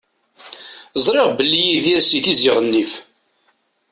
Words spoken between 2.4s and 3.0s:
Ɣennif.